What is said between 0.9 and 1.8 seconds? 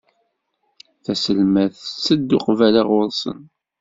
Taselmadt